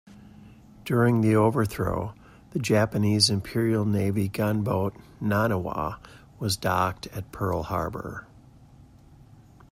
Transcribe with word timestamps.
During 0.83 1.21
the 1.21 1.35
overthrow, 1.35 2.15
the 2.53 2.59
Japanese 2.59 3.29
Imperial 3.29 3.85
Navy 3.85 4.27
gunboat 4.29 4.95
"Naniwa" 5.21 5.99
was 6.39 6.57
docked 6.57 7.05
at 7.15 7.31
Pearl 7.31 7.61
Harbor. 7.61 8.25